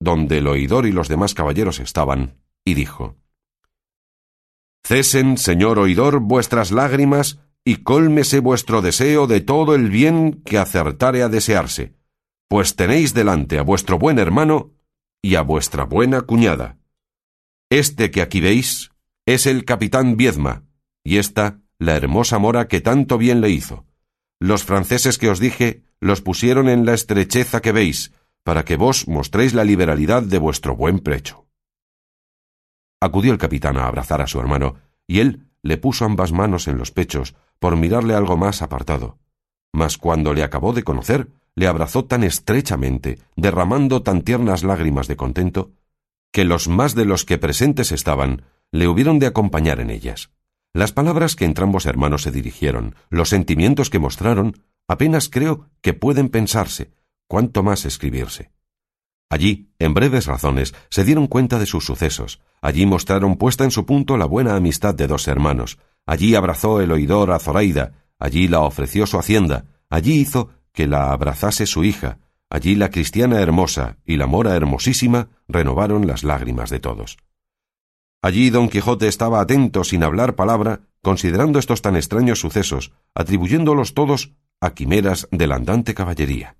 donde 0.00 0.38
el 0.38 0.46
oidor 0.46 0.86
y 0.86 0.92
los 0.92 1.08
demás 1.08 1.34
caballeros 1.34 1.80
estaban, 1.80 2.38
y 2.64 2.74
dijo 2.74 3.16
Cesen, 4.86 5.38
señor 5.38 5.78
oidor, 5.78 6.20
vuestras 6.20 6.70
lágrimas, 6.70 7.40
y 7.64 7.76
cólmese 7.76 8.40
vuestro 8.40 8.82
deseo 8.82 9.26
de 9.26 9.40
todo 9.40 9.74
el 9.74 9.88
bien 9.88 10.42
que 10.44 10.58
acertare 10.58 11.22
a 11.22 11.28
desearse 11.28 11.94
pues 12.54 12.76
tenéis 12.76 13.14
delante 13.14 13.58
a 13.58 13.62
vuestro 13.62 13.98
buen 13.98 14.18
hermano 14.20 14.70
y 15.20 15.34
a 15.34 15.42
vuestra 15.42 15.84
buena 15.84 16.20
cuñada. 16.20 16.78
Este 17.68 18.12
que 18.12 18.22
aquí 18.22 18.40
veis 18.40 18.92
es 19.26 19.46
el 19.46 19.64
capitán 19.64 20.16
Viedma, 20.16 20.62
y 21.04 21.18
esta 21.18 21.60
la 21.78 21.96
hermosa 21.96 22.38
mora 22.38 22.66
que 22.66 22.80
tanto 22.80 23.18
bien 23.18 23.40
le 23.40 23.50
hizo. 23.50 23.84
Los 24.40 24.64
franceses 24.64 25.18
que 25.18 25.28
os 25.28 25.38
dije 25.38 25.84
los 26.00 26.22
pusieron 26.22 26.68
en 26.68 26.84
la 26.84 26.94
estrecheza 26.94 27.60
que 27.60 27.72
veis, 27.72 28.12
para 28.42 28.64
que 28.64 28.76
vos 28.76 29.06
mostréis 29.06 29.54
la 29.54 29.64
liberalidad 29.64 30.22
de 30.22 30.38
vuestro 30.38 30.76
buen 30.76 30.98
precho. 30.98 31.46
Acudió 33.00 33.32
el 33.32 33.38
capitán 33.38 33.76
a 33.76 33.86
abrazar 33.86 34.22
a 34.22 34.26
su 34.26 34.40
hermano, 34.40 34.76
y 35.06 35.20
él 35.20 35.46
le 35.62 35.76
puso 35.76 36.04
ambas 36.04 36.32
manos 36.32 36.68
en 36.68 36.78
los 36.78 36.90
pechos 36.90 37.34
por 37.58 37.76
mirarle 37.76 38.14
algo 38.14 38.36
más 38.36 38.62
apartado. 38.62 39.18
Mas 39.72 39.98
cuando 39.98 40.34
le 40.34 40.42
acabó 40.42 40.72
de 40.72 40.84
conocer, 40.84 41.28
le 41.54 41.66
abrazó 41.66 42.04
tan 42.04 42.24
estrechamente, 42.24 43.18
derramando 43.36 44.02
tan 44.02 44.22
tiernas 44.22 44.62
lágrimas 44.64 45.08
de 45.08 45.16
contento, 45.16 45.72
que 46.32 46.44
los 46.44 46.68
más 46.68 46.94
de 46.94 47.04
los 47.04 47.24
que 47.24 47.38
presentes 47.38 47.92
estaban 47.92 48.42
le 48.72 48.88
hubieron 48.88 49.18
de 49.18 49.26
acompañar 49.26 49.80
en 49.80 49.90
ellas. 49.90 50.30
Las 50.74 50.90
palabras 50.90 51.36
que 51.36 51.44
entrambos 51.44 51.86
hermanos 51.86 52.22
se 52.22 52.32
dirigieron, 52.32 52.96
los 53.08 53.28
sentimientos 53.28 53.90
que 53.90 54.00
mostraron, 54.00 54.60
apenas 54.88 55.28
creo 55.28 55.68
que 55.80 55.94
pueden 55.94 56.28
pensarse, 56.28 56.90
cuanto 57.28 57.62
más 57.62 57.84
escribirse. 57.84 58.50
Allí, 59.30 59.70
en 59.78 59.94
breves 59.94 60.26
razones, 60.26 60.74
se 60.90 61.04
dieron 61.04 61.28
cuenta 61.28 61.60
de 61.60 61.66
sus 61.66 61.84
sucesos, 61.84 62.40
allí 62.60 62.86
mostraron 62.86 63.36
puesta 63.36 63.62
en 63.62 63.70
su 63.70 63.86
punto 63.86 64.16
la 64.16 64.24
buena 64.24 64.56
amistad 64.56 64.96
de 64.96 65.06
dos 65.06 65.28
hermanos, 65.28 65.78
allí 66.06 66.34
abrazó 66.34 66.80
el 66.80 66.90
oidor 66.90 67.30
a 67.30 67.38
Zoraida, 67.38 67.92
allí 68.18 68.48
la 68.48 68.60
ofreció 68.60 69.06
su 69.06 69.16
hacienda, 69.16 69.66
allí 69.90 70.14
hizo 70.14 70.50
que 70.72 70.88
la 70.88 71.12
abrazase 71.12 71.66
su 71.66 71.84
hija, 71.84 72.18
allí 72.50 72.74
la 72.74 72.90
cristiana 72.90 73.40
hermosa 73.40 73.98
y 74.04 74.16
la 74.16 74.26
mora 74.26 74.56
hermosísima 74.56 75.28
renovaron 75.46 76.08
las 76.08 76.24
lágrimas 76.24 76.68
de 76.70 76.80
todos. 76.80 77.16
Allí 78.24 78.48
don 78.48 78.70
Quijote 78.70 79.06
estaba 79.06 79.42
atento 79.42 79.84
sin 79.84 80.02
hablar 80.02 80.34
palabra, 80.34 80.80
considerando 81.02 81.58
estos 81.58 81.82
tan 81.82 81.94
extraños 81.94 82.40
sucesos, 82.40 82.92
atribuyéndolos 83.14 83.92
todos 83.92 84.32
a 84.62 84.72
quimeras 84.72 85.28
de 85.30 85.46
la 85.46 85.56
andante 85.56 85.92
caballería. 85.92 86.56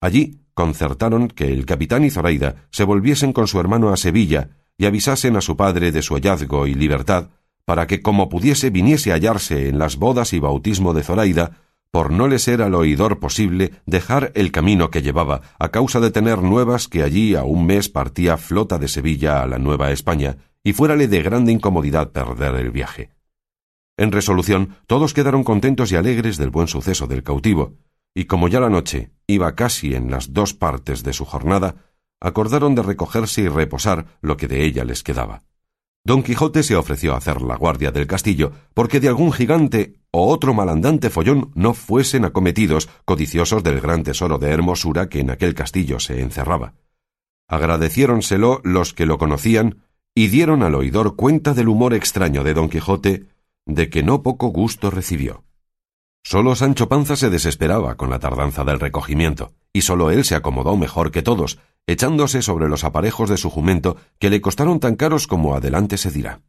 Allí 0.00 0.40
concertaron 0.54 1.28
que 1.28 1.52
el 1.52 1.66
capitán 1.66 2.04
y 2.04 2.10
Zoraida 2.10 2.66
se 2.72 2.82
volviesen 2.82 3.32
con 3.32 3.46
su 3.46 3.60
hermano 3.60 3.90
a 3.90 3.96
Sevilla 3.96 4.56
y 4.76 4.86
avisasen 4.86 5.36
a 5.36 5.40
su 5.40 5.56
padre 5.56 5.92
de 5.92 6.02
su 6.02 6.14
hallazgo 6.14 6.66
y 6.66 6.74
libertad, 6.74 7.28
para 7.64 7.86
que 7.86 8.02
como 8.02 8.28
pudiese 8.28 8.70
viniese 8.70 9.12
a 9.12 9.14
hallarse 9.14 9.68
en 9.68 9.78
las 9.78 9.94
bodas 9.94 10.32
y 10.32 10.40
bautismo 10.40 10.94
de 10.94 11.04
Zoraida, 11.04 11.58
por 11.92 12.10
no 12.10 12.26
le 12.26 12.40
ser 12.40 12.60
al 12.60 12.74
oidor 12.74 13.20
posible 13.20 13.70
dejar 13.86 14.32
el 14.34 14.50
camino 14.50 14.90
que 14.90 15.02
llevaba, 15.02 15.42
a 15.60 15.68
causa 15.68 16.00
de 16.00 16.10
tener 16.10 16.42
nuevas 16.42 16.88
que 16.88 17.04
allí 17.04 17.36
a 17.36 17.44
un 17.44 17.66
mes 17.66 17.88
partía 17.88 18.36
flota 18.36 18.78
de 18.78 18.88
Sevilla 18.88 19.42
a 19.44 19.46
la 19.46 19.58
Nueva 19.58 19.92
España, 19.92 20.38
y 20.64 20.72
fuérale 20.72 21.08
de 21.08 21.22
grande 21.22 21.52
incomodidad 21.52 22.12
perder 22.12 22.54
el 22.56 22.70
viaje. 22.70 23.10
En 23.96 24.12
resolución, 24.12 24.76
todos 24.86 25.14
quedaron 25.14 25.44
contentos 25.44 25.92
y 25.92 25.96
alegres 25.96 26.36
del 26.36 26.50
buen 26.50 26.68
suceso 26.68 27.06
del 27.06 27.22
cautivo, 27.22 27.76
y 28.14 28.24
como 28.24 28.48
ya 28.48 28.60
la 28.60 28.70
noche 28.70 29.10
iba 29.26 29.54
casi 29.54 29.94
en 29.94 30.10
las 30.10 30.32
dos 30.32 30.54
partes 30.54 31.02
de 31.02 31.12
su 31.12 31.24
jornada, 31.24 31.76
acordaron 32.20 32.74
de 32.74 32.82
recogerse 32.82 33.42
y 33.42 33.48
reposar 33.48 34.18
lo 34.20 34.36
que 34.36 34.48
de 34.48 34.64
ella 34.64 34.84
les 34.84 35.02
quedaba. 35.02 35.42
Don 36.04 36.22
Quijote 36.22 36.64
se 36.64 36.74
ofreció 36.74 37.14
a 37.14 37.18
hacer 37.18 37.42
la 37.42 37.56
guardia 37.56 37.92
del 37.92 38.08
castillo, 38.08 38.52
porque 38.74 38.98
de 38.98 39.08
algún 39.08 39.32
gigante 39.32 40.00
o 40.10 40.26
otro 40.28 40.52
malandante 40.52 41.10
follón 41.10 41.52
no 41.54 41.74
fuesen 41.74 42.24
acometidos, 42.24 42.88
codiciosos 43.04 43.62
del 43.62 43.80
gran 43.80 44.02
tesoro 44.02 44.38
de 44.38 44.50
hermosura 44.50 45.08
que 45.08 45.20
en 45.20 45.30
aquel 45.30 45.54
castillo 45.54 46.00
se 46.00 46.20
encerraba. 46.20 46.74
Agradeciéronselo 47.48 48.60
los 48.64 48.94
que 48.94 49.06
lo 49.06 49.16
conocían, 49.16 49.84
y 50.14 50.28
dieron 50.28 50.62
al 50.62 50.74
oidor 50.74 51.16
cuenta 51.16 51.54
del 51.54 51.68
humor 51.68 51.94
extraño 51.94 52.44
de 52.44 52.54
don 52.54 52.68
Quijote, 52.68 53.26
de 53.66 53.88
que 53.88 54.02
no 54.02 54.22
poco 54.22 54.48
gusto 54.48 54.90
recibió. 54.90 55.44
Solo 56.24 56.54
Sancho 56.54 56.88
Panza 56.88 57.16
se 57.16 57.30
desesperaba 57.30 57.96
con 57.96 58.10
la 58.10 58.18
tardanza 58.18 58.64
del 58.64 58.78
recogimiento, 58.78 59.52
y 59.72 59.82
sólo 59.82 60.10
él 60.10 60.24
se 60.24 60.34
acomodó 60.34 60.76
mejor 60.76 61.10
que 61.10 61.22
todos, 61.22 61.58
echándose 61.86 62.42
sobre 62.42 62.68
los 62.68 62.84
aparejos 62.84 63.28
de 63.28 63.36
su 63.36 63.50
jumento 63.50 63.96
que 64.18 64.30
le 64.30 64.40
costaron 64.40 64.78
tan 64.78 64.94
caros 64.94 65.26
como 65.26 65.54
adelante 65.54 65.96
se 65.96 66.10
dirá. 66.10 66.42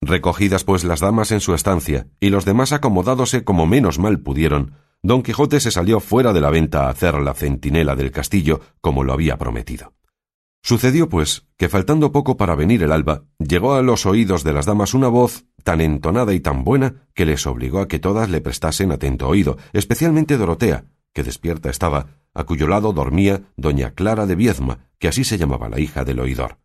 Recogidas 0.00 0.64
pues 0.64 0.82
las 0.82 1.00
damas 1.00 1.30
en 1.30 1.40
su 1.40 1.54
estancia, 1.54 2.08
y 2.18 2.30
los 2.30 2.44
demás 2.44 2.72
acomodádose 2.72 3.44
como 3.44 3.66
menos 3.66 4.00
mal 4.00 4.18
pudieron, 4.18 4.74
don 5.02 5.22
Quijote 5.22 5.60
se 5.60 5.70
salió 5.70 6.00
fuera 6.00 6.32
de 6.32 6.40
la 6.40 6.50
venta 6.50 6.86
a 6.86 6.90
hacer 6.90 7.14
la 7.14 7.34
centinela 7.34 7.94
del 7.94 8.10
castillo 8.10 8.60
como 8.80 9.04
lo 9.04 9.12
había 9.12 9.38
prometido. 9.38 9.92
Sucedió, 10.62 11.08
pues, 11.08 11.48
que 11.56 11.68
faltando 11.68 12.12
poco 12.12 12.36
para 12.36 12.54
venir 12.54 12.84
el 12.84 12.92
alba, 12.92 13.24
llegó 13.38 13.74
a 13.74 13.82
los 13.82 14.06
oídos 14.06 14.44
de 14.44 14.52
las 14.52 14.64
damas 14.64 14.94
una 14.94 15.08
voz 15.08 15.44
tan 15.64 15.80
entonada 15.80 16.34
y 16.34 16.40
tan 16.40 16.62
buena 16.62 17.08
que 17.14 17.26
les 17.26 17.46
obligó 17.46 17.80
a 17.80 17.88
que 17.88 17.98
todas 17.98 18.30
le 18.30 18.40
prestasen 18.40 18.92
atento 18.92 19.26
oído, 19.28 19.58
especialmente 19.72 20.36
Dorotea, 20.36 20.84
que 21.12 21.24
despierta 21.24 21.68
estaba, 21.68 22.22
a 22.32 22.44
cuyo 22.44 22.68
lado 22.68 22.92
dormía 22.92 23.42
doña 23.56 23.92
Clara 23.94 24.26
de 24.26 24.36
Viezma, 24.36 24.86
que 24.98 25.08
así 25.08 25.24
se 25.24 25.36
llamaba 25.36 25.68
la 25.68 25.80
hija 25.80 26.04
del 26.04 26.20
oidor. 26.20 26.58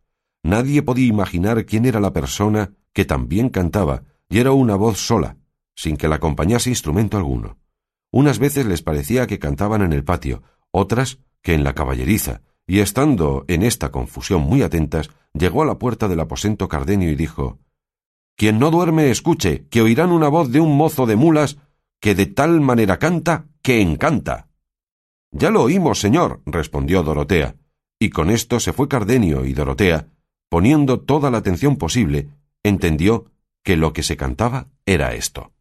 Nadie 0.44 0.82
podía 0.82 1.06
imaginar 1.06 1.66
quién 1.66 1.84
era 1.84 1.98
la 1.98 2.12
persona 2.12 2.74
que 2.92 3.04
también 3.04 3.48
cantaba, 3.48 4.04
y 4.28 4.38
era 4.38 4.52
una 4.52 4.76
voz 4.76 4.98
sola, 4.98 5.38
sin 5.74 5.96
que 5.96 6.08
la 6.08 6.16
acompañase 6.16 6.70
instrumento 6.70 7.16
alguno. 7.16 7.58
Unas 8.10 8.38
veces 8.38 8.64
les 8.64 8.82
parecía 8.82 9.26
que 9.26 9.40
cantaban 9.40 9.82
en 9.82 9.92
el 9.92 10.04
patio, 10.04 10.42
otras 10.70 11.18
que 11.42 11.54
en 11.54 11.64
la 11.64 11.74
caballeriza, 11.74 12.42
y 12.68 12.80
estando 12.80 13.46
en 13.48 13.62
esta 13.62 13.90
confusión 13.90 14.42
muy 14.42 14.62
atentas, 14.62 15.10
llegó 15.32 15.62
a 15.62 15.66
la 15.66 15.78
puerta 15.78 16.06
del 16.06 16.20
aposento 16.20 16.68
Cardenio 16.68 17.10
y 17.10 17.16
dijo 17.16 17.58
Quien 18.36 18.58
no 18.58 18.70
duerme 18.70 19.10
escuche, 19.10 19.66
que 19.70 19.80
oirán 19.80 20.12
una 20.12 20.28
voz 20.28 20.52
de 20.52 20.60
un 20.60 20.76
mozo 20.76 21.06
de 21.06 21.16
mulas 21.16 21.56
que 21.98 22.14
de 22.14 22.26
tal 22.26 22.60
manera 22.60 22.98
canta 22.98 23.46
que 23.62 23.80
encanta. 23.80 24.48
Ya 25.32 25.50
lo 25.50 25.62
oímos, 25.62 25.98
señor, 25.98 26.42
respondió 26.44 27.02
Dorotea, 27.02 27.56
y 27.98 28.10
con 28.10 28.30
esto 28.30 28.60
se 28.60 28.74
fue 28.74 28.86
Cardenio 28.86 29.46
y 29.46 29.54
Dorotea, 29.54 30.08
poniendo 30.50 31.00
toda 31.00 31.30
la 31.30 31.38
atención 31.38 31.76
posible, 31.76 32.28
entendió 32.62 33.32
que 33.64 33.76
lo 33.76 33.94
que 33.94 34.02
se 34.02 34.18
cantaba 34.18 34.68
era 34.84 35.14
esto. 35.14 35.52